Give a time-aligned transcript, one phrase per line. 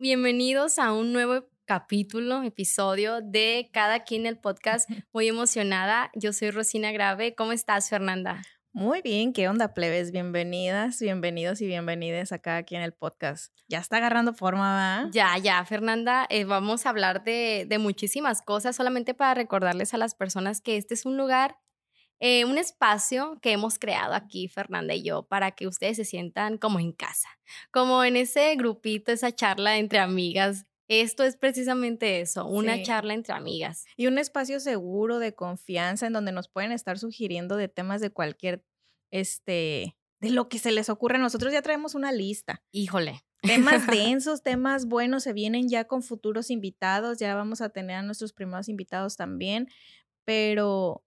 [0.00, 4.90] Bienvenidos a un nuevo capítulo, episodio de Cada quien el podcast.
[5.12, 6.10] Muy emocionada.
[6.14, 7.36] Yo soy Rosina Grave.
[7.36, 8.42] ¿Cómo estás, Fernanda?
[8.72, 10.10] Muy bien, ¿qué onda, plebes?
[10.10, 13.52] Bienvenidas, bienvenidos y bienvenidas acá aquí en el podcast.
[13.68, 15.10] Ya está agarrando forma, ¿va?
[15.12, 19.98] Ya, ya, Fernanda, eh, vamos a hablar de, de muchísimas cosas, solamente para recordarles a
[19.98, 21.56] las personas que este es un lugar,
[22.20, 26.58] eh, un espacio que hemos creado aquí, Fernanda y yo, para que ustedes se sientan
[26.58, 27.28] como en casa,
[27.70, 30.66] como en ese grupito, esa charla entre amigas.
[30.88, 32.82] Esto es precisamente eso, una Sí.
[32.84, 33.84] charla entre amigas.
[33.96, 38.10] Y un espacio seguro de confianza en donde nos pueden estar sugiriendo de temas de
[38.10, 38.64] cualquier,
[39.10, 41.18] este, de lo que se les ocurra.
[41.18, 42.62] Nosotros ya traemos una lista.
[42.70, 43.22] Híjole.
[43.42, 43.86] Temas
[44.18, 48.32] densos, temas buenos, se vienen ya con futuros invitados, ya vamos a tener a nuestros
[48.32, 49.68] primeros invitados también,
[50.24, 51.03] pero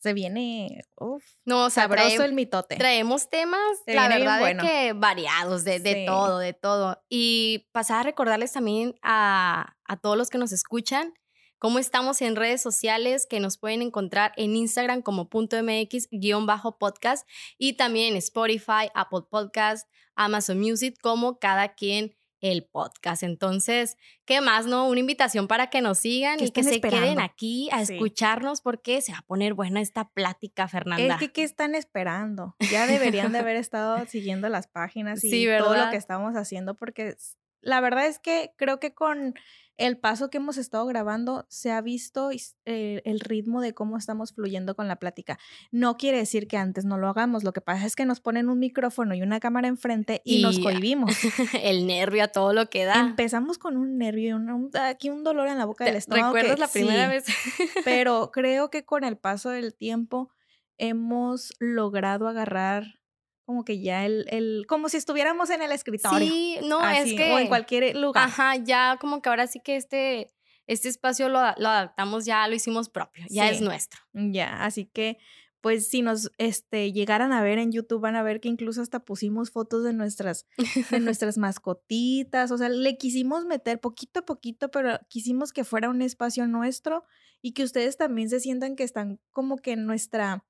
[0.00, 2.76] se viene, uf, No, o sea, sabroso trae- el mitote.
[2.76, 4.62] Traemos temas, Se la verdad, bueno.
[4.62, 6.06] que variados, de, de Sí.
[6.06, 7.02] todo, de todo.
[7.08, 11.14] Y pasar a recordarles también a, a todos los que nos escuchan
[11.58, 16.46] cómo estamos en redes sociales, que nos pueden encontrar en Instagram como punto MX guion
[16.46, 23.22] bajo podcast y también en Spotify, Apple Podcast, Amazon Music, como cada quien el podcast.
[23.22, 24.88] Entonces, ¿qué más, no?
[24.88, 27.94] Una invitación para que nos sigan ¿Qué y que se queden aquí a Sí.
[27.94, 31.14] escucharnos porque se va a poner buena esta plática, Fernanda.
[31.14, 32.56] Es que, ¿qué están esperando?
[32.84, 36.74] Ya deberían de haber estado siguiendo las páginas y Sí, todo lo que estamos haciendo,
[36.74, 37.16] porque
[37.60, 39.34] la verdad es que creo que con
[39.80, 43.96] el paso que hemos estado grabando se ha visto is- eh, el ritmo de cómo
[43.96, 45.38] estamos fluyendo con la plática.
[45.72, 48.48] No quiere decir que antes no lo hagamos, lo que pasa es que nos ponen
[48.48, 51.10] un micrófono y una cámara enfrente y, nos Y- cohibimos.
[51.62, 53.00] el nervio a todo lo que da.
[53.00, 55.98] Empezamos con un nervio, y un- un- aquí un dolor en la boca ¿Te del
[55.98, 56.34] estómago.
[56.34, 57.24] que ¿Recuerdas la primera sí, vez?
[57.84, 60.30] pero creo que con el paso del tiempo
[60.78, 62.99] hemos logrado agarrar
[63.50, 66.20] como que ya el, el como si estuviéramos en el escritorio.
[66.20, 67.32] Sí, no, así, es que.
[67.32, 68.28] o en cualquier lugar.
[68.28, 70.32] Ajá, ya como que ahora sí que este,
[70.68, 73.98] este espacio lo, lo adaptamos, ya lo hicimos propio, ya es nuestro.
[74.12, 75.18] Ya, así que
[75.60, 79.00] pues si nos este llegaran a ver en YouTube van a ver que incluso hasta
[79.00, 80.46] pusimos fotos de nuestras
[80.92, 85.90] de nuestras mascotitas, o sea, le quisimos meter poquito a poquito, pero quisimos que fuera
[85.90, 87.04] un espacio nuestro
[87.42, 90.44] y que ustedes también se sientan que están como que en nuestra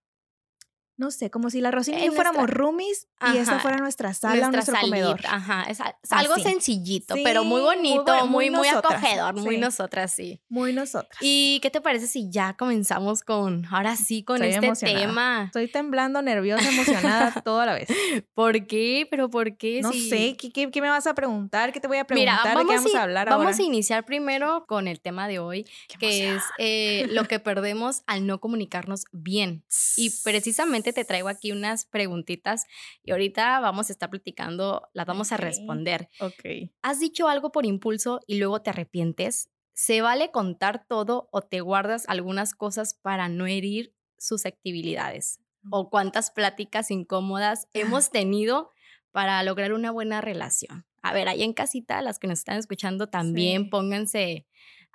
[1.00, 4.12] no sé, como si la Rosina y yo fuéramos nuestra- roomies y Ajá, fuera nuestra
[4.14, 5.20] sala, nuestro salita, comedor.
[5.26, 6.42] Ajá, es, a- es algo Así.
[6.42, 9.60] sencillito, pero muy Sí, bonito, muy, muy acogedor, muy sí.
[9.60, 10.42] nosotras, sí.
[10.48, 11.18] Muy nosotras.
[11.22, 15.00] ¿Y qué te parece si ya comenzamos con, ahora sí, con Estoy este emocionada.
[15.06, 15.42] tema?
[15.46, 17.88] Estoy temblando, nerviosa, emocionada, todo a la vez.
[18.34, 19.06] ¿Por qué?
[19.10, 19.80] ¿Pero por qué?
[19.82, 21.72] No Si- sé, ¿qué, qué, qué me vas a preguntar?
[21.72, 22.58] ¿Qué te voy a Mira, preguntar?
[22.58, 23.56] ¿De qué vamos i- a hablar vamos ahora?
[23.58, 25.66] a iniciar primero con el tema de hoy,
[25.98, 29.64] que es eh, lo que perdemos al no comunicarnos bien.
[29.96, 32.64] Y precisamente te traigo aquí unas preguntitas
[33.02, 36.08] y ahorita vamos a estar platicando, las vamos a responder.
[36.20, 36.70] Ok.
[36.82, 39.50] ¿Has dicho algo por impulso y luego te arrepientes?
[39.72, 45.40] ¿Se vale contar todo o te guardas algunas cosas para no herir susceptibilidades?
[45.70, 48.70] ¿O cuántas pláticas incómodas hemos tenido
[49.12, 50.86] para lograr una buena relación?
[51.02, 53.68] A ver, ahí en casita, las que nos están escuchando también Sí.
[53.70, 54.46] pónganse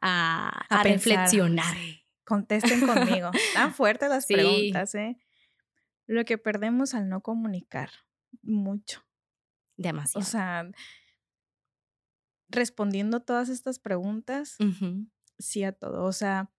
[0.02, 1.76] a, A a reflexionar.
[1.76, 2.02] sí.
[2.26, 3.30] Contesten conmigo.
[3.54, 4.34] Tan fuertes las Sí.
[4.34, 5.16] preguntas, ¿eh?
[6.08, 7.90] Lo que perdemos al no comunicar.
[8.42, 9.02] Mucho.
[9.78, 10.24] Demasiado.
[10.24, 10.70] O sea,
[12.50, 14.58] respondiendo todas estas preguntas,
[15.38, 16.04] sí a todo.
[16.04, 16.52] O sea,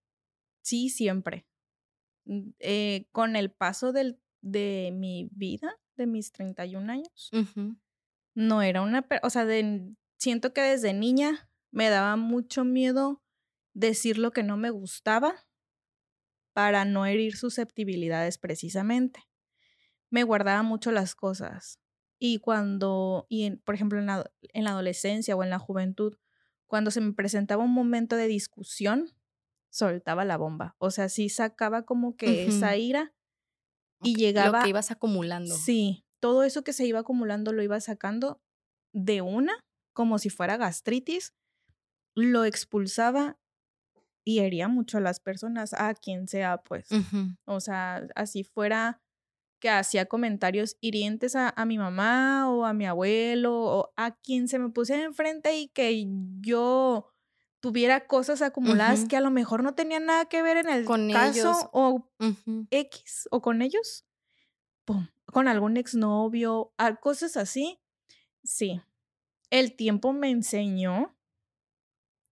[0.62, 1.46] sí siempre.
[2.26, 7.76] Mm, eh, con el paso del, de mi vida, de mis 31 años, ujú.
[8.34, 13.22] no era una, o sea, de, siento que desde niña me daba mucho miedo
[13.74, 15.46] decir lo que no me gustaba
[16.52, 19.20] para no herir susceptibilidades precisamente.
[20.16, 21.78] Me guardaba mucho las cosas
[22.18, 26.16] y cuando, y en- por ejemplo en la, en la adolescencia o en la juventud,
[26.66, 29.10] cuando se me presentaba un momento de discusión,
[29.68, 30.74] soltaba la bomba.
[30.78, 33.12] O sea, sí sacaba como que esa ira
[34.02, 35.54] y llegaba Lo que ibas acumulando.
[35.54, 38.40] Sí, todo eso que se iba acumulando lo iba sacando
[38.94, 39.52] de una,
[39.92, 41.34] como si fuera gastritis,
[42.14, 43.38] lo expulsaba
[44.24, 46.90] y hería mucho a las personas, a quien sea, pues.
[46.90, 47.36] Ujú.
[47.44, 49.02] O sea, así fuera
[49.58, 54.48] que hacía comentarios hirientes a, a, mi mamá o a mi abuelo o a quien
[54.48, 56.06] se me pusiera enfrente y que
[56.40, 57.12] yo
[57.60, 61.10] tuviera cosas acumuladas que a lo mejor no tenían nada que ver en el con
[61.10, 62.08] caso o
[62.70, 64.06] X o con ellos,
[64.84, 67.80] pum, con algún exnovio, cosas así.
[68.44, 68.80] Sí,
[69.50, 71.16] el tiempo me enseñó,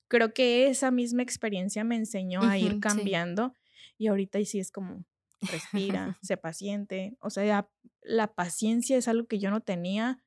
[0.09, 3.55] creo que esa misma experiencia me enseñó a ir cambiando
[3.97, 5.05] y ahorita sí es como,
[5.43, 7.69] respira, sé paciente, o sea,
[8.01, 10.23] la paciencia es algo que yo no tenía,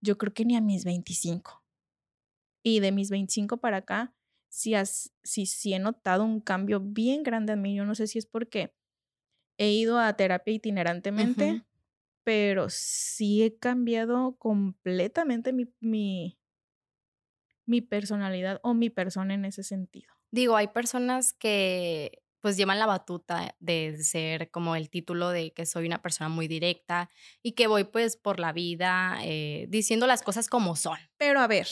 [0.00, 1.62] yo creo que ni a mis 25.
[2.62, 4.14] Y de mis 25 para acá,
[4.48, 7.74] sí, has, sí, he notado un cambio bien grande en mí.
[7.74, 8.74] Yo no sé si es porque
[9.58, 11.64] he ido a terapia itinerantemente,
[12.24, 16.38] pero sí he cambiado completamente mi, mi,
[17.66, 20.12] mi personalidad o mi persona en ese sentido.
[20.30, 25.64] Digo, hay personas que pues llevan la batuta de ser como el título de que
[25.64, 27.08] soy una persona muy directa
[27.42, 30.98] y que voy pues por la vida eh, diciendo las cosas como son.
[31.16, 31.66] Pero a ver.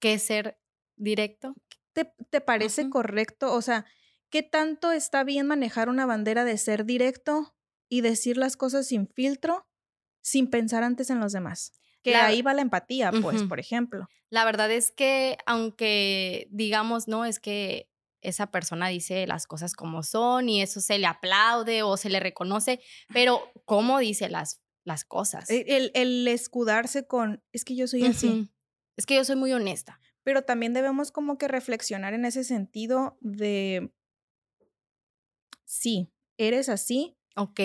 [0.00, 0.58] ¿Qué es ser
[0.96, 1.54] directo?
[1.92, 3.52] ¿Te, te parece correcto?
[3.52, 3.84] O sea,
[4.30, 7.54] ¿qué tanto está bien manejar una bandera de ser directo
[7.90, 9.68] y decir las cosas sin filtro,
[10.22, 11.74] sin pensar antes en los demás.
[12.02, 14.08] Que ahí va la empatía, pues, por ejemplo.
[14.30, 17.90] La verdad es que, aunque digamos, no, es que
[18.28, 22.20] esa persona dice las cosas como son y eso se le aplaude o se le
[22.20, 22.80] reconoce,
[23.12, 25.50] pero ¿cómo dice las, las cosas?
[25.50, 28.50] E, el, el escudarse con, es que yo soy así.
[28.96, 30.00] Es que yo soy muy honesta.
[30.24, 33.92] Pero también debemos como que reflexionar en ese sentido de,
[35.64, 37.60] sí, eres así, Ok.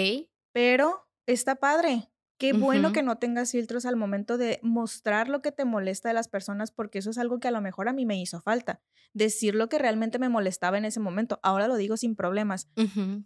[0.52, 2.12] Pero está padre.
[2.38, 6.14] Qué bueno que no tengas filtros al momento de mostrar lo que te molesta de
[6.14, 8.82] las personas, porque eso es algo que a lo mejor a mí me hizo falta.
[9.14, 11.40] Decir lo que realmente me molestaba en ese momento.
[11.44, 12.70] Ahora lo digo sin problemas.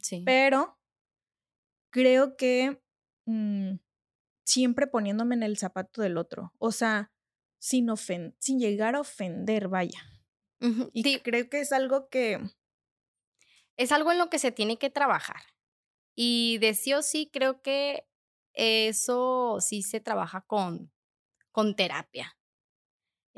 [0.01, 0.24] sí.
[0.25, 0.77] Pero
[1.89, 2.81] creo que
[3.25, 3.75] mm,
[4.45, 6.54] siempre poniéndome en el zapato del otro.
[6.57, 7.12] O sea,
[7.59, 7.88] sin,
[8.39, 10.01] sin llegar a ofender, vaya.
[10.94, 12.39] Y creo que es algo que...
[13.77, 15.42] Es algo en lo que se tiene que trabajar.
[16.15, 18.07] Y de sí o sí creo que
[18.57, 20.92] eso sí se trabaja con,
[21.51, 22.38] con terapia.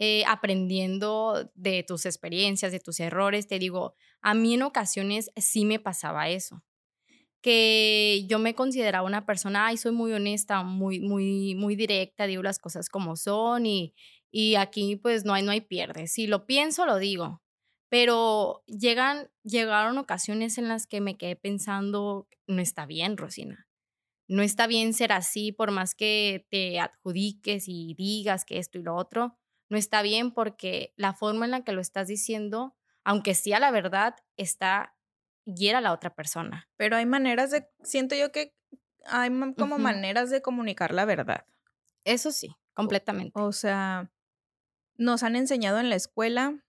[0.01, 3.47] Eh, aprendiendo de tus experiencias, de tus errores.
[3.47, 6.63] Te digo, a mí en ocasiones sí me pasaba eso.
[7.41, 12.43] Que yo me consideraba una persona, ay, soy muy honesta, muy, muy, muy directa, digo
[12.43, 13.93] las cosas como son y,
[14.31, 16.07] y aquí pues no hay, no hay pierde.
[16.07, 17.41] Si lo pienso, lo digo.
[17.89, 23.68] Pero llegan, llegaron ocasiones en las que me quedé pensando, no está bien, Rosina.
[24.29, 28.83] No está bien ser así, por más que te adjudiques y digas que esto y
[28.83, 29.35] lo otro.
[29.69, 33.71] No está bien porque la forma en la que lo estás diciendo, aunque sea la
[33.71, 34.95] verdad, está
[35.45, 36.69] hiera a la otra persona.
[36.77, 38.55] Pero hay maneras de, siento yo que
[39.05, 41.47] hay como maneras de comunicar la verdad.
[42.03, 43.31] Eso sí, completamente.
[43.33, 44.11] O, sea,
[44.95, 46.63] nos han enseñado en la escuela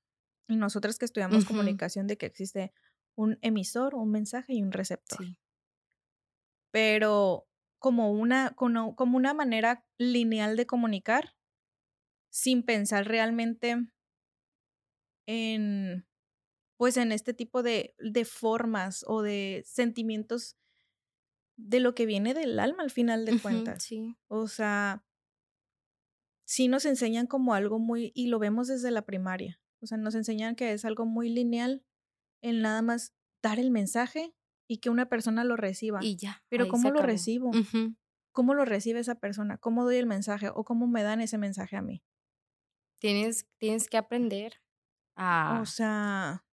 [0.48, 2.72] y nosotras que estudiamos comunicación de que existe
[3.16, 5.26] un emisor, un mensaje y un receptor.
[6.70, 7.49] Pero
[7.80, 11.34] como una, como, como una manera lineal de comunicar
[12.30, 13.76] sin pensar realmente
[15.26, 16.06] en
[16.76, 20.56] pues en este tipo de, de, formas o de sentimientos
[21.58, 23.82] de lo que viene del alma al final de cuentas.
[23.82, 24.16] Sí.
[24.28, 25.04] O sea,
[26.46, 30.14] sí nos enseñan como algo muy, y lo vemos desde la primaria, o sea, nos
[30.14, 31.84] enseñan que es algo muy lineal
[32.42, 34.34] en nada más dar el mensaje
[34.70, 35.98] y que una persona lo reciba.
[36.00, 36.44] Y ya.
[36.48, 37.50] Pero ¿cómo lo recibo?
[38.30, 39.58] ¿Cómo lo recibe esa persona?
[39.58, 42.04] ¿Cómo doy el mensaje o cómo me dan ese mensaje a mí?
[43.00, 44.62] Tienes, tienes que aprender
[45.16, 45.58] a...
[45.60, 46.46] O sea,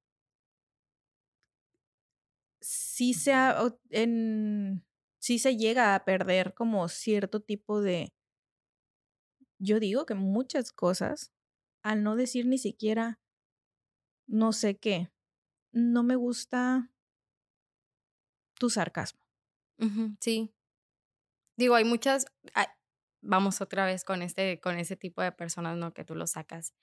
[2.63, 3.35] sí se,
[3.91, 4.83] en,
[5.19, 8.15] sí se llega a perder como cierto tipo de...
[9.59, 11.35] Yo digo que muchas cosas
[11.83, 13.21] al no decir ni siquiera
[14.27, 15.13] no sé qué,
[15.71, 16.91] no me gusta
[18.59, 19.21] tu sarcasmo.
[20.21, 20.53] sí.
[21.59, 22.27] Digo, hay muchas,
[23.23, 25.95] vamos otra vez con este, con ese tipo de personas, ¿no?
[25.95, 26.75] Que tú lo sacas.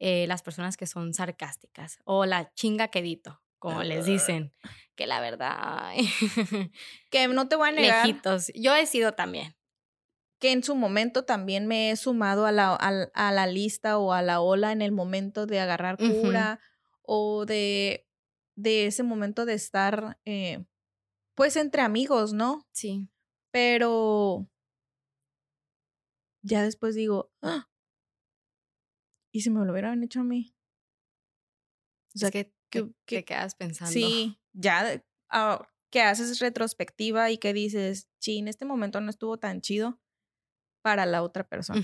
[0.00, 4.54] Eh, las personas que son sarcásticas o la chinga quedito, como les dicen,
[4.94, 5.92] que la verdad,
[7.10, 8.06] que no te voy a negar.
[8.06, 8.52] Lejitos.
[8.54, 9.58] Yo he sido también
[10.38, 14.22] que en su momento también me he sumado a la, a, la lista o a
[14.22, 16.60] la ola en el momento de agarrar cura
[17.02, 18.06] o de,
[18.54, 20.64] de ese momento de estar, eh,
[21.38, 22.66] pues, entre amigos, ¿no?
[22.72, 23.08] Sí.
[23.52, 24.50] Pero
[26.42, 27.70] ya después digo, ¡Ah!
[29.32, 30.52] ¿y si me lo hubieran hecho a mí?
[32.12, 32.52] O sea, que,
[33.04, 33.92] te quedas pensando.
[33.92, 39.38] Sí, ya, ah, que haces retrospectiva y que dices, sí, en este momento no estuvo
[39.38, 40.00] tan chido
[40.82, 41.80] para la otra persona.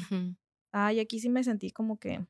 [0.72, 2.26] Ay, aquí sí me sentí como que...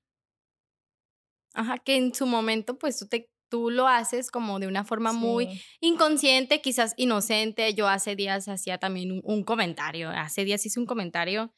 [1.55, 5.13] Ajá, que en su momento pues tú te tú lo haces como de una forma
[5.13, 7.75] muy inconsciente, quizás inocente.
[7.75, 11.53] Yo hace días hacía también un, comentario, hace días hice un comentario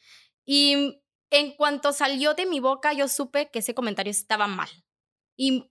[0.44, 1.00] y
[1.30, 4.68] en cuanto salió de mi boca yo supe que ese comentario estaba mal.
[5.36, 5.70] Y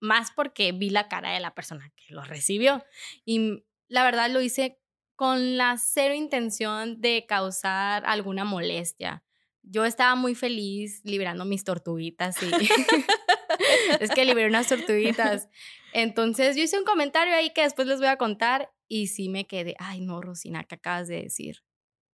[0.00, 2.84] más porque vi la cara de la persona que lo recibió.
[3.24, 4.80] Y la verdad lo hice
[5.16, 9.24] con la cero intención de causar alguna molestia.
[9.62, 12.46] Yo estaba muy feliz liberando mis tortuguitas y
[14.00, 15.48] es que liberé unas tortuguitas.
[15.92, 19.46] Entonces yo hice un comentario ahí que después les voy a contar y sí me
[19.46, 21.62] quedé, ay no, Rosina, ¿qué acabas de decir?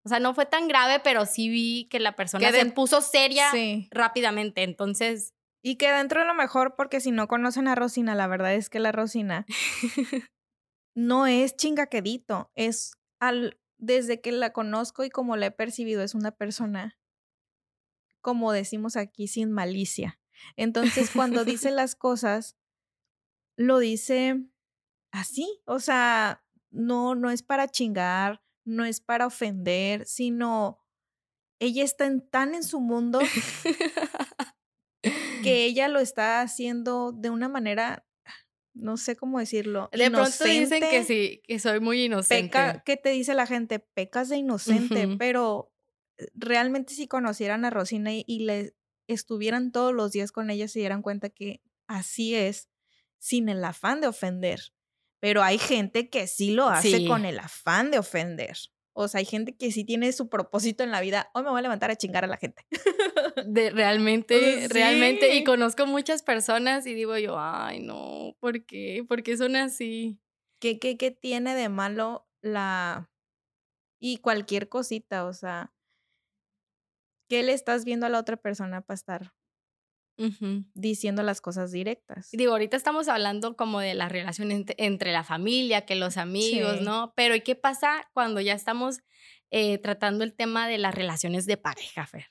[0.05, 3.51] O sea, no fue tan grave, pero sí vi que la persona se puso seria
[3.91, 4.63] rápidamente.
[4.63, 5.33] Entonces.
[5.63, 8.69] Y que dentro de lo mejor, porque si no conocen a Rosina, la verdad es
[8.69, 9.47] que la Rosina
[10.95, 12.51] no es chingaquedito.
[12.55, 16.99] Es al, desde que la conozco y como la he percibido, es una persona,
[18.21, 20.21] como decimos aquí, sin malicia.
[20.57, 22.57] Entonces, cuando dice las cosas,
[23.57, 24.45] lo dice
[25.13, 30.81] así, o sea, no, no es para chingar, no es para ofender, sino
[31.61, 33.21] ella está tan en su mundo
[35.43, 38.07] que ella lo está haciendo de una manera,
[38.75, 39.89] no sé cómo decirlo.
[39.93, 42.49] De pronto dicen que sí, que soy muy inocente.
[42.49, 43.79] Peca, ¿Qué te dice la gente?
[43.79, 45.73] Pecas de inocente, pero
[46.19, 48.75] eh, realmente si conocieran a Rosina y, y le
[49.07, 52.69] estuvieran todos los días con ella, se dieran cuenta que así es,
[53.19, 54.61] sin el afán de ofender.
[55.21, 58.59] Pero hay gente que sí lo hace con el afán de ofender.
[58.93, 61.31] O sea, hay gente que sí tiene su propósito en la vida.
[61.35, 62.65] Hoy me voy a levantar a chingar a la gente.
[63.47, 65.35] De, realmente, realmente.
[65.35, 69.05] Y conozco muchas personas y digo yo, ay, no, ¿por qué?
[69.09, 70.21] ¿Por qué son así?
[70.61, 73.11] ¿Qué, qué, qué tiene de malo la...
[73.99, 75.74] Y cualquier cosita, o sea,
[77.29, 79.33] ¿qué le estás viendo a la otra persona para estar
[80.75, 82.29] diciendo las cosas directas?
[82.33, 87.13] Digo, ahorita estamos hablando como de la relación entre, la familia, que los amigos, ¿no?
[87.17, 89.01] Pero ¿y qué pasa cuando ya estamos
[89.51, 92.27] eh, tratando el tema de las relaciones de pareja, Fer?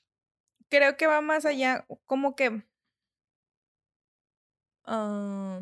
[0.69, 2.63] Creo que va más allá, como que...
[4.85, 5.61] Ah,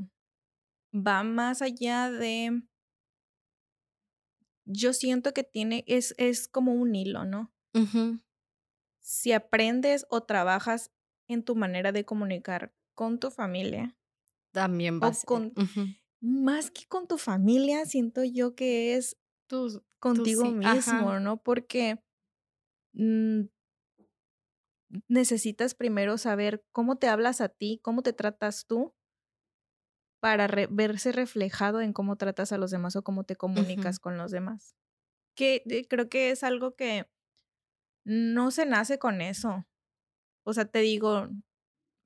[0.93, 2.61] va más allá de...
[4.65, 7.51] Yo siento que tiene, es, es como un hilo, ¿no?
[9.01, 10.91] Si aprendes o trabajas
[11.27, 13.97] en tu manera de comunicar con tu familia.
[14.51, 15.25] También vas.
[15.25, 15.53] con,
[16.21, 19.17] Más que con tu familia, siento yo que es
[19.99, 21.41] contigo mismo, ¿no?
[21.41, 22.01] Porque
[22.93, 23.41] mm,
[25.07, 28.93] necesitas primero saber cómo te hablas a ti, cómo te tratas tú,
[30.21, 34.31] para verse reflejado en cómo tratas a los demás o cómo te comunicas con los
[34.31, 34.75] demás.
[35.35, 37.09] Que eh, creo que es algo que
[38.03, 39.65] no se nace con eso.
[40.43, 41.29] O sea, te digo,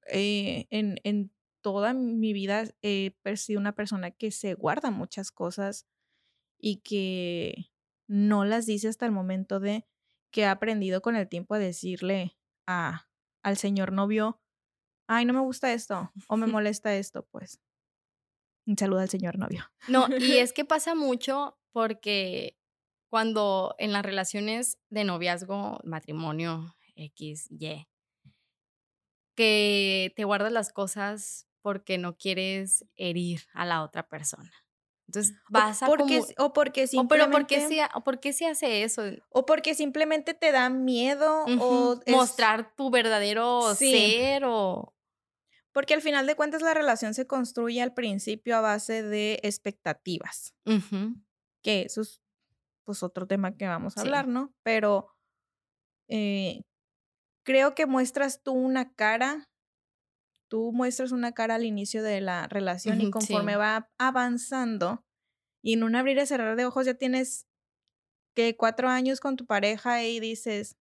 [0.08, 5.88] eh, en, en toda mi vida he sido una persona que se guarda muchas cosas
[6.60, 7.72] y que
[8.08, 9.88] no las dice hasta el momento de
[10.32, 12.38] que ha aprendido con el tiempo a decirle
[12.68, 13.08] a,
[13.42, 14.42] al señor novio,
[15.08, 17.60] ay, no me gusta esto o me molesta esto, pues.
[18.68, 19.64] Un saludo al señor novio.
[19.88, 22.58] No, y es que pasa mucho porque
[23.16, 27.88] cuando en las relaciones de noviazgo, matrimonio, X, Y,
[29.36, 34.52] que te guardas las cosas porque no quieres herir a la otra persona.
[35.08, 37.48] Entonces vas a porque, o porque simplemente o pero ¿por
[38.20, 39.04] qué, se, hace eso?
[39.30, 44.94] O porque simplemente te da miedo o mostrar tu verdadero ser o
[45.72, 50.54] porque al final de cuentas la relación se construye al principio a base de expectativas.
[51.62, 52.25] Que es
[52.86, 54.54] pues otro tema que vamos a hablar, ¿no?
[54.64, 55.08] Pero
[56.10, 56.62] eh,
[57.46, 59.44] creo que muestras tú una cara,
[60.48, 65.04] tú muestras una cara al inicio de la relación y conforme va avanzando
[65.64, 67.48] y en un abrir y cerrar de ojos ya tienes
[68.36, 70.76] que cuatro años con tu pareja y dices,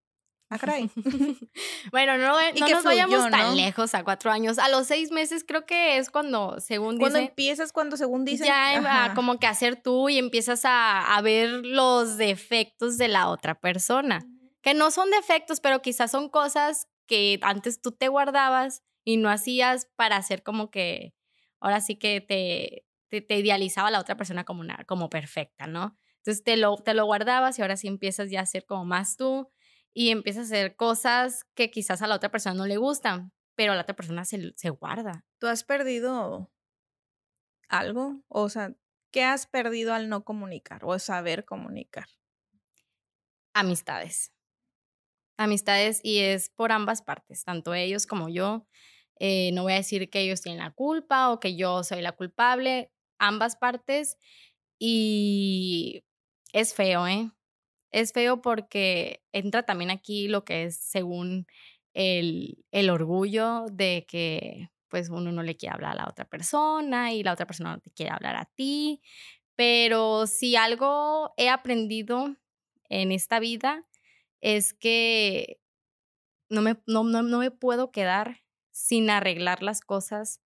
[0.54, 0.76] Ah,
[1.90, 4.58] bueno, no, no nos vayamos tan lejos a cuatro años.
[4.58, 8.46] A los seis meses creo que es cuando, según Cuando empiezas, cuando según dicen.
[8.46, 14.24] Ya como que hacer tú y empiezas a, ver los defectos de la otra persona.
[14.62, 19.28] Que no son defectos, pero quizás son cosas que antes tú te guardabas y no
[19.28, 21.14] hacías para hacer como que,
[21.60, 22.86] ahora sí que te,
[23.20, 25.98] te, idealizaba la otra persona como, una, como perfecta, ¿no?
[26.18, 29.16] Entonces te lo, te lo guardabas y ahora sí empiezas ya a ser como más
[29.16, 29.50] tú
[29.94, 33.72] y empieza a hacer cosas que quizás a la otra persona no le gustan, pero
[33.72, 35.24] a la otra persona se, se guarda.
[35.38, 36.52] ¿Tú has perdido
[37.68, 38.22] algo?
[38.28, 38.74] O sea,
[39.14, 42.06] ¿Qué has perdido al no comunicar o saber comunicar?
[43.52, 44.32] Amistades.
[45.36, 48.66] Amistades y es por ambas partes, tanto ellos como yo.
[49.20, 52.10] Eh, no voy a decir que ellos tienen la culpa o que yo soy la
[52.10, 54.18] culpable, ambas partes.
[54.80, 56.04] Y
[56.52, 57.30] es feo, ¿eh?
[57.94, 61.46] Es feo porque entra también aquí lo que es según
[61.94, 67.12] el, el orgullo de que pues uno no le quiere hablar a la otra persona
[67.12, 69.00] y la otra persona no te quiere hablar a ti.
[69.54, 72.34] Pero si algo he aprendido
[72.88, 73.86] en esta vida
[74.40, 75.60] es que
[76.48, 78.40] no me, no, no, no me puedo quedar
[78.72, 80.40] sin arreglar las cosas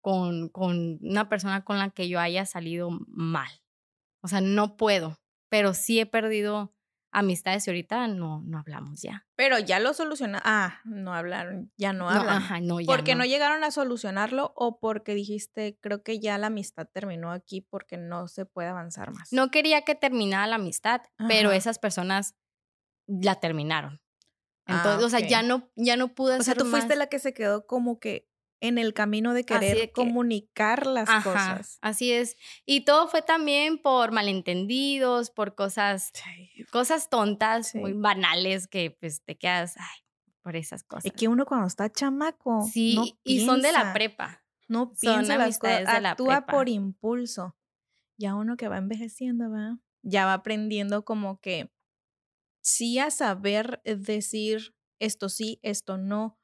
[0.00, 3.50] con, con una persona con la que yo haya salido mal.
[4.22, 5.18] O sea, no puedo,
[5.54, 6.74] pero sí he perdido
[7.12, 9.24] amistades y ahorita no, no hablamos ya.
[9.36, 10.42] Pero ya lo solucionaron.
[10.44, 12.26] Ah, no hablaron, ya no hablan.
[12.26, 13.24] No, ajá, no, ya ¿Porque no.
[13.24, 18.26] llegaron a solucionarlo o porque dijiste, creo que ya la amistad terminó aquí porque no
[18.26, 19.32] se puede avanzar más?
[19.32, 22.34] No quería que terminara la amistad, pero esas personas
[23.06, 24.02] la terminaron.
[24.66, 27.20] Ah, Entonces, o sea, ya no, ya no pude O sea, tú fuiste la que
[27.20, 28.28] se quedó como que
[28.64, 31.78] en el camino de querer comunicar las cosas.
[31.82, 32.36] Así es.
[32.64, 36.12] Y todo fue también por malentendidos, por cosas,
[36.72, 40.04] cosas tontas, muy banales que pues te quedas, ay,
[40.42, 41.04] por esas cosas.
[41.04, 42.66] Es que uno cuando está chamaco.
[42.70, 44.42] Sí, y son de la prepa.
[44.66, 47.56] No piensa las cosas, actúa por impulso.
[48.16, 51.70] Ya uno que va envejeciendo, va, ya va aprendiendo como que
[52.62, 56.38] sí a saber decir esto sí, esto no,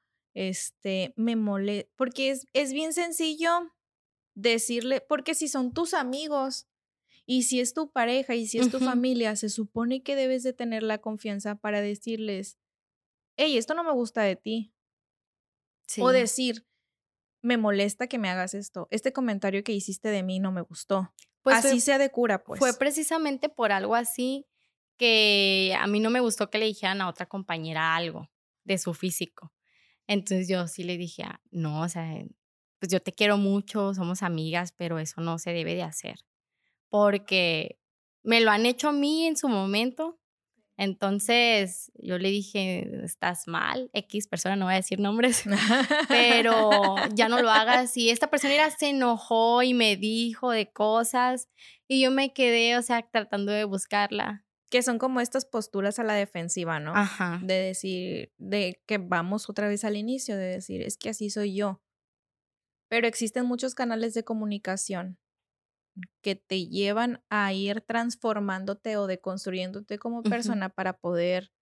[0.49, 3.51] este, me mole, porque es, es bien sencillo
[4.35, 6.67] decirle, porque si son tus amigos
[7.27, 10.55] y si es tu pareja y si es tu familia, se supone que debes de
[10.55, 12.57] tener la confianza para decirles,
[13.37, 14.73] hey, esto no me gusta de ti.
[15.99, 16.67] O decir,
[17.43, 18.89] me molesta que me hagas esto.
[18.91, 21.13] Este comentario que hiciste de mí no me gustó.
[21.43, 22.59] Pues así sea de cura, pues.
[22.59, 24.47] Fue precisamente por algo así
[24.97, 28.31] que a mí no me gustó que le dijeran a otra compañera algo
[28.65, 29.53] de su físico.
[30.11, 32.05] Entonces yo sí le dije, no, o sea,
[32.81, 36.17] pues yo te quiero mucho, somos amigas, pero eso no se debe de hacer.
[36.89, 37.79] Porque
[38.25, 40.19] me lo han hecho a mí en su momento.
[40.77, 45.45] Entonces yo le dije, estás mal, X persona, no voy a decir nombres,
[46.09, 47.97] pero ya no lo hagas.
[47.97, 51.49] Y esta persona era, se enojó y me dijo de cosas
[51.87, 54.45] y yo me quedé, o sea, tratando de buscarla.
[54.71, 56.93] Que son como estas posturas a la defensiva, ¿no?
[56.95, 57.41] Ajá.
[57.43, 61.55] De decir, de que vamos otra vez al inicio, de decir, es que así soy
[61.55, 61.83] yo.
[62.89, 65.19] Pero existen muchos canales de comunicación
[66.23, 71.53] que te llevan a ir transformándote o deconstruyéndote como persona para poder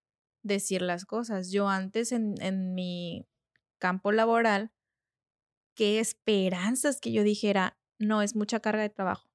[0.43, 1.51] decir las cosas.
[1.51, 3.27] Yo antes en, en mi
[3.79, 4.73] campo laboral,
[5.75, 9.31] qué esperanzas que yo dijera, no, es mucha carga de trabajo.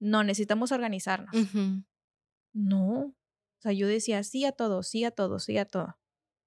[0.00, 1.34] No, necesitamos organizarnos.
[2.56, 3.14] No.
[3.58, 5.98] O sea, yo decía sí a todo, sí a todo, sí a todo.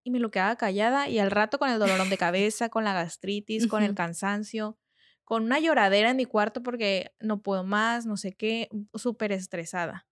[0.04, 2.94] Y me lo quedaba callada y al rato con el dolorón de cabeza, con la
[2.94, 4.80] gastritis, con el cansancio,
[5.24, 10.08] con una lloradera en mi cuarto porque no puedo más, no sé qué, súper estresada.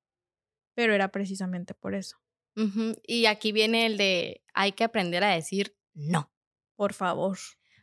[0.76, 2.18] Pero era precisamente por eso.
[3.04, 6.32] Y aquí viene el de hay que aprender a decir no.
[6.76, 7.38] Por favor.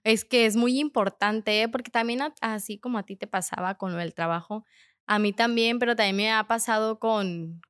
[0.04, 1.68] Es que es muy importante, ¿eh?
[1.68, 4.64] porque también así como a ti te pasaba con del trabajo,
[5.06, 7.62] a mí también, pero también me ha pasado con,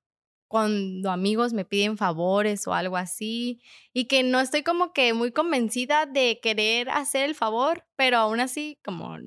[0.54, 3.60] cuando amigos me piden favores o algo así
[3.92, 8.38] y que no estoy como que muy convencida de querer hacer el favor, pero aún
[8.38, 9.18] así como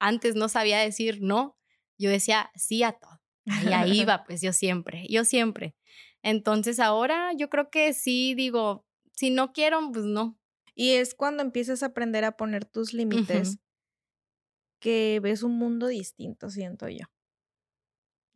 [0.00, 1.56] antes no sabía decir no,
[1.96, 3.20] yo decía sí a todo.
[3.64, 5.76] Y ahí iba, pues yo siempre, yo siempre.
[6.24, 10.40] Entonces ahora yo creo que sí digo, si no quiero, pues no.
[10.74, 13.60] Y es cuando empiezas a aprender a poner tus límites
[14.80, 17.06] que ves un mundo distinto, siento yo.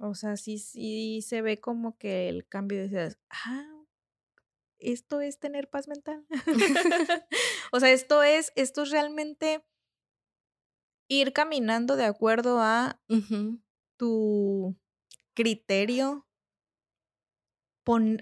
[0.04, 3.84] O sea, sí, sí se ve como que el cambio de ah,
[4.80, 6.26] esto es tener paz mental.
[7.72, 9.64] o sea, esto es, esto es realmente
[11.06, 13.00] ir caminando de acuerdo a
[13.96, 14.76] tu
[15.34, 16.26] criterio,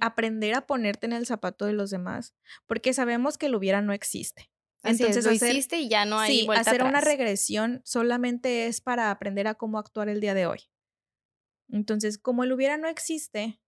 [0.03, 2.35] aprender a ponerte en el zapato de los demás,
[2.66, 4.51] porque sabemos que el hubiera no existe.
[4.83, 9.47] Entonces, lo hiciste y ya no hay sí, hacer una regresión solamente es para aprender
[9.47, 10.69] a cómo actuar el día de hoy.
[11.72, 13.61] Entonces, como el hubiera no existe,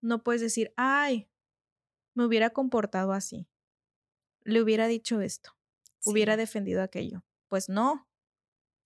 [0.00, 1.28] no puedes decir, ay,
[2.14, 3.48] me hubiera comportado así,
[4.42, 5.56] le hubiera dicho esto,
[6.04, 7.24] hubiera defendido aquello.
[7.48, 8.08] Pues no.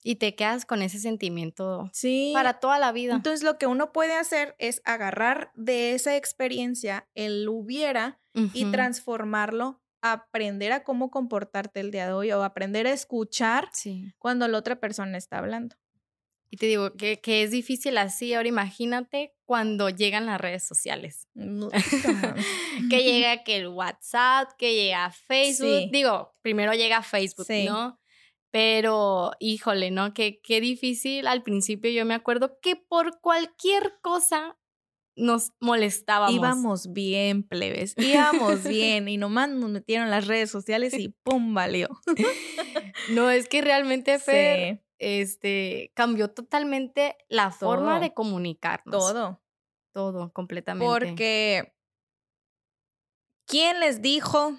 [0.03, 2.31] Y te quedas con ese sentimiento sí.
[2.33, 3.15] para toda la vida.
[3.15, 8.21] Entonces, lo que uno puede hacer es agarrar de esa experiencia el hubiera
[8.55, 13.69] y transformarlo aprender a cómo comportarte el día de hoy o aprender a escuchar
[14.19, 15.77] cuando la otra persona está hablando.
[16.51, 18.33] Y te digo que, que es difícil así.
[18.33, 21.29] Ahora imagínate cuando llegan las redes sociales.
[22.91, 25.91] que llega que el WhatsApp, que llega Facebook.
[25.91, 27.99] Digo, primero llega Facebook, ¿no?
[28.51, 30.15] Pero, híjole, ¿no?
[30.15, 31.27] Que qué difícil.
[31.27, 34.59] Al principio yo me acuerdo que por cualquier cosa
[35.19, 36.35] nos molestábamos.
[36.35, 37.95] Íbamos bien, plebes.
[37.97, 39.09] Íbamos bien.
[39.09, 41.55] Y nomás nos metieron las redes sociales y ¡pum!
[41.55, 41.89] valió.
[43.11, 48.93] no, es que realmente, Fer, este, cambió totalmente la forma de comunicarnos.
[48.93, 49.43] Todo.
[49.93, 50.87] Todo, completamente.
[50.87, 51.75] Porque,
[53.47, 54.59] ¿quién les dijo?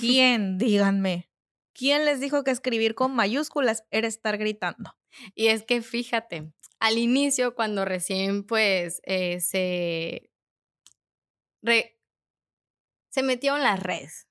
[0.00, 0.58] ¿Quién?
[0.58, 1.30] Díganme.
[1.74, 4.96] ¿Quién les dijo que escribir con mayúsculas era estar gritando?
[5.34, 10.30] Y es que fíjate, al inicio, cuando recién pues eh, se,
[13.10, 14.28] se metieron las redes,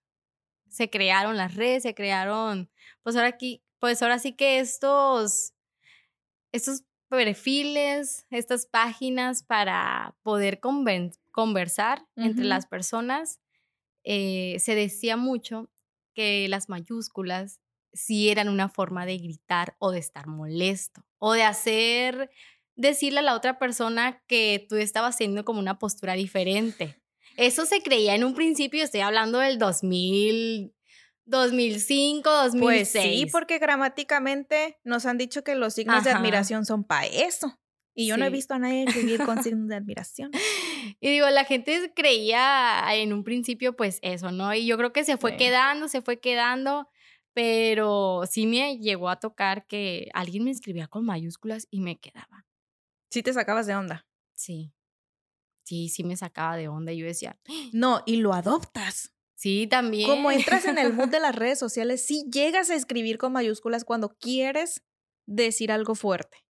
[0.70, 2.70] se crearon las redes, se crearon,
[3.04, 5.54] pues ahora aquí, pues ahora sí que estos,
[6.52, 10.62] estos perfiles, estas páginas para poder
[11.32, 13.42] conversar entre las personas,
[14.04, 15.72] eh, se decía mucho
[16.14, 17.60] que las mayúsculas
[17.92, 22.30] sí eran una forma de gritar o de estar molesto o de hacer,
[22.76, 27.02] decirle a la otra persona que tú estabas haciendo como una postura diferente.
[27.36, 30.76] Eso se creía en un principio, estoy hablando del 2000,
[31.26, 32.62] 2005, 2006.
[32.62, 37.58] Pues sí, porque gramáticamente nos han dicho que los signos de admiración son para eso.
[37.94, 40.32] Y yo no he visto a nadie escribir con signos de admiración.
[41.00, 44.54] Y digo, la gente creía en un principio pues eso, ¿no?
[44.54, 46.90] Y yo creo que se fue quedando, se fue quedando,
[47.34, 52.46] pero sí me llegó a tocar que alguien me escribía con mayúsculas y me quedaba.
[53.10, 54.06] Sí te sacabas de onda.
[54.36, 54.74] Sí.
[55.64, 57.40] Sí, sí me sacaba de onda y yo decía,
[57.74, 59.14] no, y lo adoptas.
[59.42, 60.08] Sí, también.
[60.08, 63.84] Como entras en el mood de las redes sociales, sí llegas a escribir con mayúsculas
[63.84, 64.84] cuando quieres
[65.26, 66.46] decir algo fuerte.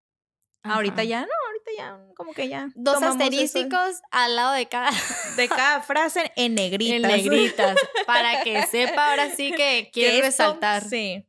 [0.64, 2.70] Ahorita ya no, ahorita ya como que ya.
[2.76, 4.92] Dos asterísticos al lado de cada
[5.38, 6.96] de cada frase en negritas.
[6.98, 10.84] En negritas, para que sepa ahora sí que quiere resaltar.
[10.84, 11.26] Sí.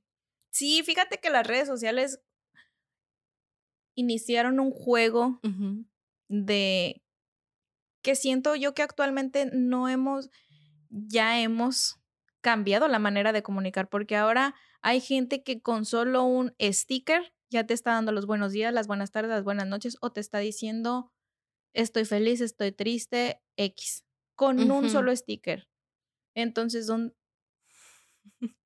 [0.51, 2.21] Sí, fíjate que las redes sociales
[3.95, 5.41] iniciaron un juego
[6.29, 7.05] de
[8.03, 10.29] que siento yo que actualmente no hemos
[10.93, 11.99] ya hemos
[12.41, 17.67] cambiado la manera de comunicar porque ahora hay gente que con solo un sticker ya
[17.67, 20.39] te está dando los buenos días, las buenas tardes, las buenas noches, o te está
[20.39, 21.13] diciendo
[21.75, 25.69] estoy feliz, estoy triste, X, con un solo sticker.
[26.35, 26.91] Entonces,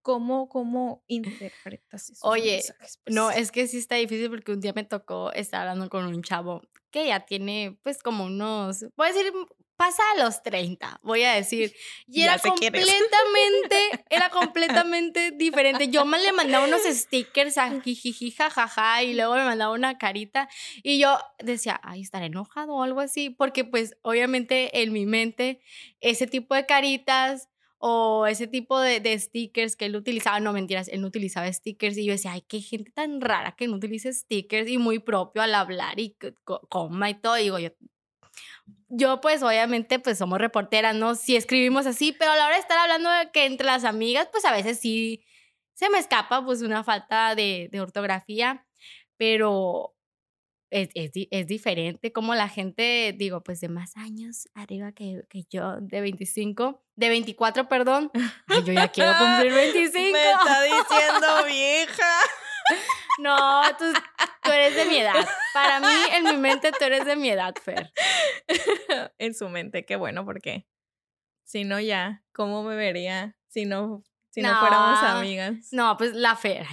[0.03, 2.27] ¿cómo, ¿cómo interpretas eso?
[2.27, 2.63] Oye,
[3.07, 6.23] no, es que sí está difícil porque un día me tocó estar hablando con un
[6.23, 9.33] chavo que ya tiene, pues, como unos, voy a decir,
[9.77, 11.75] pasa a los 30, voy a decir.
[12.07, 15.89] Y era completamente, era completamente diferente.
[15.89, 20.49] Yo me le mandaba unos stickers a jijiji, jajaja, y luego me mandaba una carita.
[20.83, 23.31] Y yo decía, ay, estará enojado o algo así.
[23.31, 25.61] Porque, pues, obviamente en mi mente,
[26.01, 30.89] ese tipo de caritas o ese tipo de, de, stickers que él utilizaba, no mentiras,
[30.89, 34.13] él no utilizaba stickers y yo decía, ay, qué gente tan rara que no utilice
[34.13, 36.17] stickers y muy propio al hablar y
[36.71, 37.39] coma y todo.
[37.39, 37.71] Y digo, yo
[38.89, 41.15] yo pues obviamente pues somos reporteras, ¿no?
[41.15, 44.29] Sí escribimos así, pero a la hora de estar hablando de que entre las amigas
[44.31, 45.25] pues a veces sí
[45.75, 48.67] se me escapa pues una falta de, ortografía,
[49.19, 49.95] pero
[50.71, 55.77] es, es, diferente como la gente, digo, pues de más años arriba que, que yo,
[55.81, 58.11] de 25, de 24, perdón.
[58.65, 60.01] yo ya quiero cumplir 25.
[60.13, 62.19] Me está diciendo vieja.
[63.19, 63.85] No, tú,
[64.43, 65.27] tú, eres de mi edad.
[65.55, 67.93] Para mí, en mi mente, tú eres de mi edad, Fer.
[69.19, 70.67] en su mente, qué bueno, porque
[71.45, 75.69] si no, ya, ¿cómo me vería si no, si no, fuéramos amigas?
[75.73, 76.67] No, pues la Fer.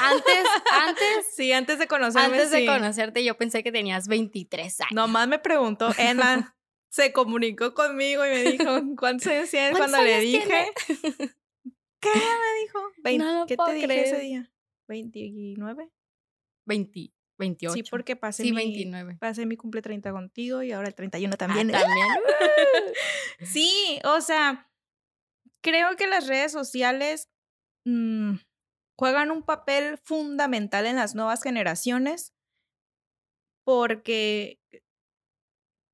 [0.00, 1.34] Antes, antes.
[1.34, 2.36] Sí, antes de conocerme.
[2.36, 4.92] Antes de conocerte, yo pensé que tenías 23 años.
[4.92, 6.56] Nomás me preguntó, Emma,
[6.90, 10.72] se comunicó conmigo y me dijo, ¿cuántos años tienes cuando le dije?
[12.00, 13.46] ¿Qué me dijo?
[13.46, 14.52] ¿Qué te dije ese día?
[14.88, 15.90] ¿29?
[16.66, 17.74] 20, 28.
[17.74, 19.16] Sí, porque pasé, sí, mi, 29.
[19.20, 21.74] pasé mi cumple 30 contigo y ahora el 31 también.
[21.74, 22.08] Ah, ¿También?
[23.42, 24.70] sí, o sea,
[25.62, 27.28] creo que las redes sociales
[27.84, 28.36] mm,
[28.96, 32.34] juegan un papel fundamental en las nuevas generaciones
[33.64, 34.60] porque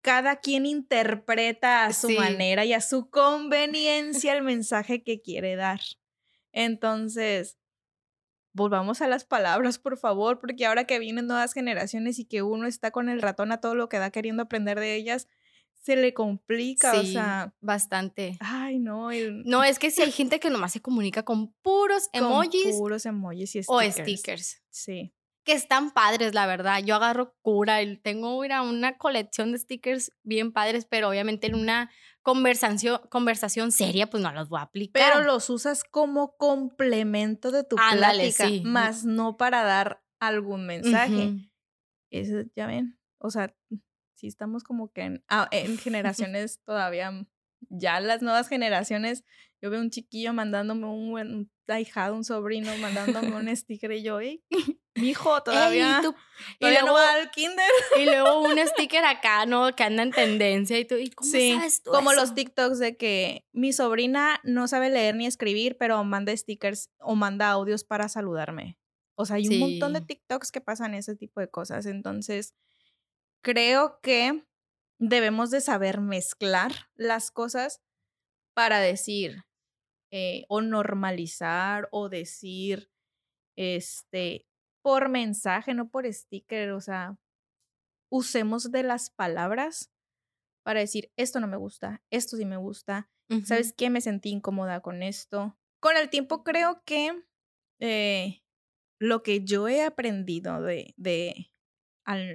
[0.03, 5.81] cada quien interpreta a su manera y a su conveniencia el mensaje que quiere dar.
[6.53, 7.60] Entonces,
[8.53, 12.67] volvamos a las palabras, por favor, porque ahora que vienen nuevas generaciones y que uno
[12.67, 15.29] está con el ratón a todo lo que da queriendo aprender de ellas,
[15.83, 18.37] se le complica, o sea, bastante.
[18.41, 19.11] Ay, no.
[19.45, 22.77] No, es que si hay gente que nomás se comunica con puros emojis.
[22.77, 23.99] puros emojis y stickers.
[23.99, 24.63] O stickers.
[24.69, 25.13] Sí.
[25.43, 26.83] que están padres, la verdad.
[26.85, 31.91] Yo agarro cura tengo mira, una colección de stickers bien padres, pero obviamente en una
[32.23, 35.03] conversación, conversación seria, pues no los voy a aplicar.
[35.03, 41.51] Pero los usas como complemento de tu plática, más no para dar algún mensaje.
[42.11, 43.55] Eso, ya ven, o sea,
[44.15, 47.13] sí estamos como que en, ah, en generaciones todavía,
[47.69, 49.25] ya las nuevas generaciones,
[49.63, 54.19] yo veo un chiquillo mandándome un, un ahijado, un sobrino mandándome un sticker y yo,
[54.97, 56.01] mi hijo todavía,
[56.59, 57.71] y luego, no va al kinder.
[57.99, 59.75] Y luego un sticker acá, ¿no?
[59.75, 62.97] Que anda en tendencia y tú, ¿y cómo sí, sabes tú como los TikToks de
[62.97, 68.09] que mi sobrina no sabe leer ni escribir, pero manda stickers o manda audios para
[68.09, 68.79] saludarme.
[69.15, 71.85] O sea, hay un montón de TikToks que pasan ese tipo de cosas.
[71.85, 72.55] Entonces,
[73.43, 74.45] creo que
[74.99, 77.83] debemos de saber mezclar las cosas
[78.55, 79.45] para decir
[80.13, 82.91] eh, o normalizar o decir
[83.57, 84.47] este
[84.83, 87.19] por mensaje, no por sticker, o sea,
[88.11, 89.91] usemos de las palabras
[90.65, 93.11] para decir esto no me gusta, esto sí me gusta,
[93.45, 93.91] ¿sabes qué?
[93.91, 95.57] Me sentí incómoda con esto.
[95.81, 97.13] Con el tiempo creo que
[97.81, 98.43] eh,
[98.99, 101.53] lo que yo he aprendido de, de,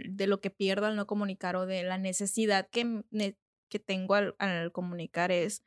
[0.10, 3.04] de lo que pierdo al no comunicar o de la necesidad que,
[3.70, 5.66] que tengo al, al comunicar es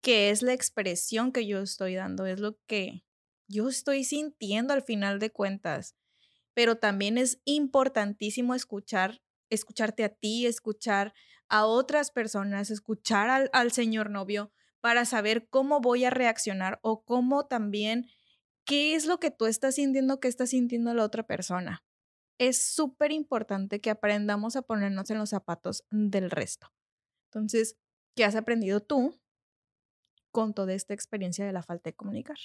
[0.00, 3.04] que es la expresión que yo estoy dando, es lo que
[3.48, 5.96] yo estoy sintiendo al final de cuentas.
[6.54, 11.12] Pero también es importantísimo escuchar, escucharte a ti, escuchar
[11.48, 17.04] a otras personas, escuchar al, al señor novio para saber cómo voy a reaccionar o
[17.04, 18.06] cómo también,
[18.64, 21.84] qué es lo que tú estás sintiendo que está sintiendo la otra persona
[22.40, 26.72] es súper importante que aprendamos a ponernos en los zapatos del resto.
[27.26, 27.76] Entonces,
[28.16, 29.19] ¿qué has aprendido tú
[30.30, 32.38] con toda esta experiencia de la falta de comunicar?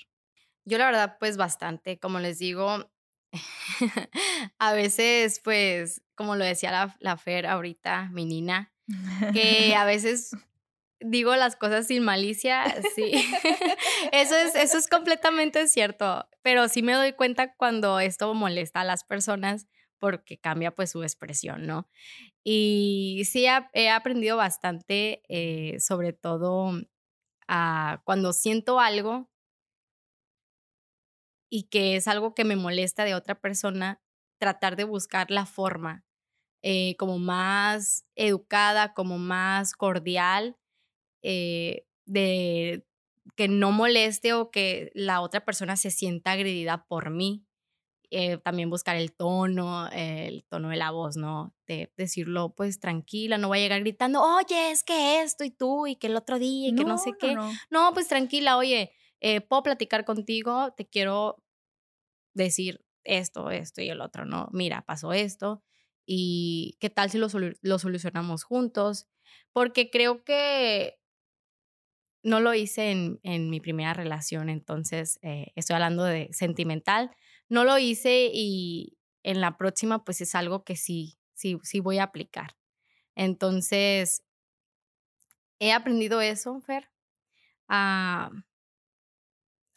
[0.66, 2.90] Yo la verdad, pues bastante, como les digo,
[4.60, 8.74] a veces, pues, como lo decía la, la Fer ahorita, mi Nina,
[9.34, 10.32] que a veces
[11.00, 12.64] digo las cosas sin malicia,
[12.96, 13.12] sí.
[14.12, 18.86] eso, es, eso es completamente cierto, pero sí me doy cuenta cuando esto molesta a
[18.86, 19.68] las personas
[20.00, 21.90] porque cambia pues su expresión, ¿no?
[22.44, 26.74] Y sí he aprendido bastante, eh, sobre todo
[28.06, 29.30] cuando siento algo
[31.50, 34.02] y que es algo que me molesta de otra persona,
[34.40, 36.04] tratar de buscar la forma
[36.64, 40.58] eh, como más educada, como más cordial,
[41.24, 42.86] eh, de
[43.36, 47.46] que no moleste o que la otra persona se sienta agredida por mí.
[48.12, 51.56] Eh, también buscar el tono, el tono de la voz, ¿no?
[51.68, 55.88] De decirlo pues tranquila, no voy a llegar gritando, oye, es que esto y tú
[55.88, 57.36] y que el otro día y que no sé qué.
[57.70, 58.92] No, pues tranquila, oye,
[59.22, 61.44] eh, puedo platicar contigo, te quiero
[62.34, 64.50] decir esto, esto y el otro, ¿no?
[64.52, 65.64] Mira, pasó esto
[66.06, 67.28] y qué tal si lo,
[67.62, 69.08] lo solucionamos juntos,
[69.54, 71.00] porque creo que
[72.24, 77.12] no lo hice en, en mi primera relación, entonces eh, estoy hablando de sentimental
[77.50, 81.98] no lo hice y en la próxima pues es algo que sí, sí, sí voy
[82.00, 82.56] a aplicar.
[83.16, 84.24] Entonces,
[85.60, 86.90] he aprendido eso, Fer,
[87.68, 88.30] a,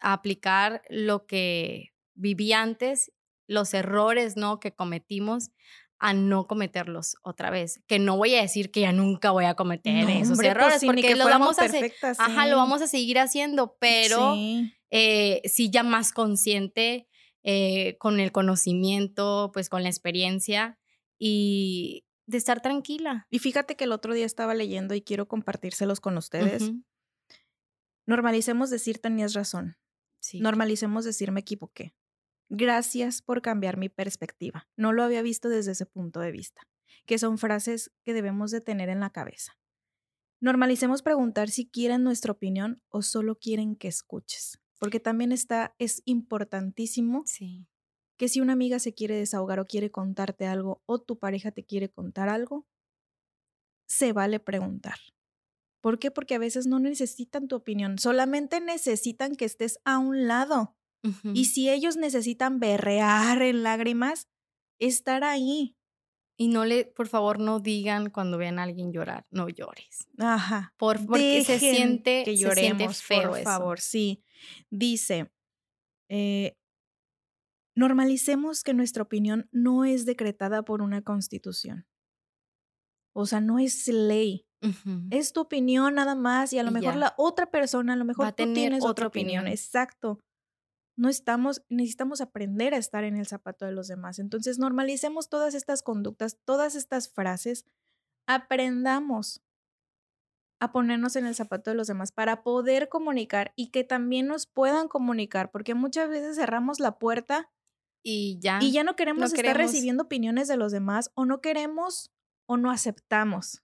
[0.00, 3.12] a aplicar lo que viví antes,
[3.46, 4.60] los errores, ¿no?
[4.60, 5.50] Que cometimos
[5.98, 7.82] a no cometerlos otra vez.
[7.86, 11.16] Que no voy a decir que ya nunca voy a cometer esos pues errores, porque
[11.16, 11.92] lo vamos a hacer.
[12.18, 14.74] Ajá, lo vamos a seguir haciendo, pero sí.
[14.90, 17.08] Eh, sí ya más consciente
[17.42, 20.78] eh, con el conocimiento, pues con la experiencia
[21.18, 23.26] y de estar tranquila.
[23.30, 26.72] Y fíjate que el otro día estaba leyendo y quiero compartírselos con ustedes.
[28.06, 29.76] Normalicemos decir tenías razón.
[30.34, 31.94] Normalicemos decir me equivoqué.
[32.50, 34.68] Gracias por cambiar mi perspectiva.
[34.76, 36.62] No lo había visto desde ese punto de vista,
[37.06, 39.58] que son frases que debemos de tener en la cabeza.
[40.40, 46.02] Normalicemos preguntar si quieren nuestra opinión o solo quieren que escuches porque también está, es
[46.04, 47.24] importantísimo
[48.16, 51.64] que si una amiga se quiere desahogar o quiere contarte algo o tu pareja te
[51.64, 52.66] quiere contar algo,
[53.88, 54.98] se vale preguntar.
[55.80, 56.10] ¿Por qué?
[56.10, 60.76] Porque a veces no necesitan tu opinión, solamente necesitan que estés a un lado.
[61.32, 64.28] Y si ellos necesitan berrear en lágrimas,
[64.78, 65.76] estar ahí.
[66.36, 70.08] Y no le, por favor, no digan cuando vean a alguien llorar, no llores.
[70.18, 70.74] Ajá.
[70.76, 74.22] Por, porque se siente, que lloremos, feo por favor, sí.
[74.70, 75.30] Dice,
[76.08, 76.56] eh,
[77.74, 81.86] normalicemos que nuestra opinión no es decretada por una constitución.
[83.14, 84.44] O sea, no es ley.
[85.10, 88.32] Es tu opinión nada más y a lo mejor la otra persona, a lo mejor
[88.32, 89.46] tú tienes otra opinión.
[89.46, 90.20] Exacto.
[90.96, 94.18] no estamos, necesitamos aprender a estar en el zapato de los demás.
[94.18, 97.64] Entonces, normalicemos todas estas conductas, todas estas frases,
[98.26, 99.40] aprendamos
[100.60, 104.46] a ponernos en el zapato de los demás para poder comunicar y que también nos
[104.46, 107.50] puedan comunicar, porque muchas veces cerramos la puerta
[108.02, 112.10] y ya, y ya no queremos estar recibiendo opiniones de los demás o no queremos
[112.46, 113.62] o no aceptamos.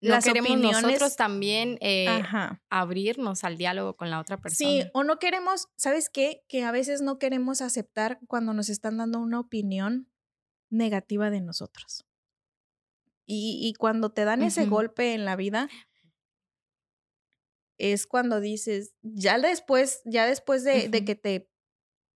[0.00, 2.22] No las queremos opiniones, nosotros también eh,
[2.70, 4.68] abrirnos al diálogo con la otra persona.
[4.68, 6.42] Sí, o no queremos, ¿sabes qué?
[6.48, 10.10] Que a veces no queremos aceptar cuando nos están dando una opinión
[10.70, 12.04] negativa de nosotros.
[13.26, 15.68] Y, cuando te dan ese golpe en la vida,
[17.78, 21.48] es cuando dices, ya después, ya después de, de que te,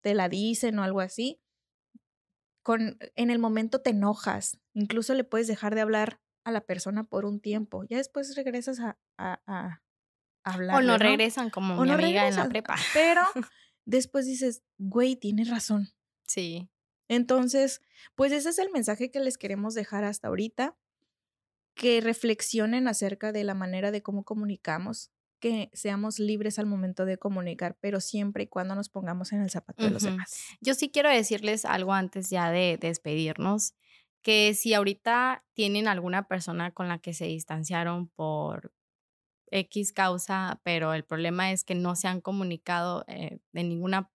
[0.02, 1.40] te la dicen o algo así,
[2.62, 7.04] con, en el momento te enojas, incluso le puedes dejar de hablar a la persona
[7.04, 9.82] por un tiempo, ya después regresas a, a,
[10.44, 10.76] hablar.
[10.76, 12.76] O no, regresan como mi amiga en la prepa.
[12.92, 13.22] Pero
[13.84, 15.88] después dices, güey, tienes razón.
[16.26, 16.68] Sí.
[17.08, 17.82] Entonces,
[18.14, 20.76] pues ese es el mensaje que les queremos dejar hasta ahorita
[21.76, 27.18] que reflexionen acerca de la manera de cómo comunicamos, que seamos libres al momento de
[27.18, 30.40] comunicar, pero siempre y cuando nos pongamos en el zapato de los demás.
[30.62, 33.74] Yo sí quiero decirles algo antes ya de, despedirnos,
[34.22, 38.72] que si ahorita tienen alguna persona con la que se distanciaron por
[39.50, 44.10] X causa, pero el problema es que no se han comunicado eh, de ninguna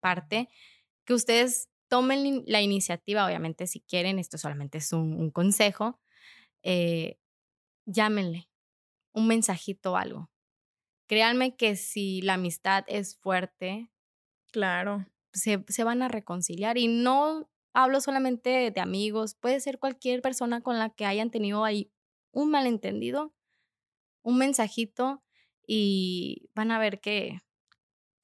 [0.00, 0.48] parte,
[1.04, 6.00] que ustedes tomen la iniciativa, obviamente si quieren, esto solamente es un consejo,
[6.64, 7.18] eh,
[7.86, 8.48] llámenle,
[9.12, 10.30] un mensajito o algo.
[11.06, 13.90] Créanme que si la amistad es fuerte,
[14.50, 20.22] claro, se, se van a reconciliar y no hablo solamente de amigos, puede ser cualquier
[20.22, 21.92] persona con la que hayan tenido ahí
[22.32, 23.34] un malentendido,
[24.22, 25.22] un mensajito
[25.66, 27.40] y van a ver que,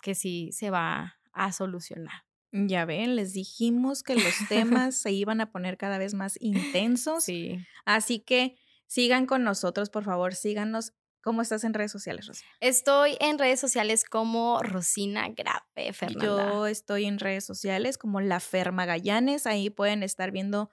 [0.02, 2.29] que sí se va a solucionar.
[2.52, 7.24] Ya ven, les dijimos que los temas se iban a poner cada vez más intensos.
[7.24, 7.58] Sí.
[7.84, 10.92] Así que sigan con nosotros, por favor, síganos.
[11.22, 12.48] ¿Cómo estás en redes sociales, Rosina?
[12.60, 16.50] Estoy en redes sociales como Rosina Grape, Fernanda.
[16.50, 19.46] Yo estoy en redes sociales como La Ferma Gallanes.
[19.46, 20.70] Ahí pueden estar viendo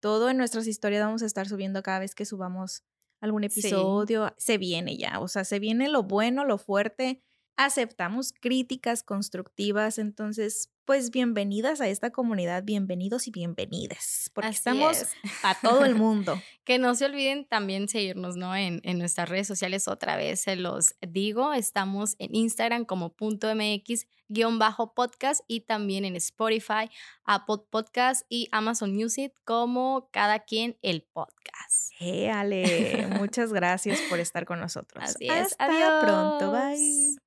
[0.00, 1.04] todo en nuestras historias.
[1.04, 2.84] Vamos a estar subiendo cada vez que subamos
[3.20, 4.34] algún episodio.
[4.38, 7.22] Se viene ya, o sea, se viene lo bueno, lo fuerte
[7.56, 15.06] aceptamos críticas constructivas, entonces, pues bienvenidas a esta comunidad, bienvenidos y bienvenidas, porque estamos
[15.42, 16.40] a todo el mundo.
[16.64, 18.56] que no se olviden también seguirnos, ¿no?
[18.56, 23.54] En, en, nuestras redes sociales, otra vez se los digo, estamos en Instagram como punto
[23.54, 26.90] MX guion bajo podcast y también en Spotify,
[27.24, 31.92] Apple Podcast y Amazon Music como cada quien el podcast.
[32.00, 35.04] Ale, muchas gracias por estar con nosotros.
[35.04, 35.54] Así es.
[35.58, 36.52] Hasta pronto.
[36.52, 37.21] Bye.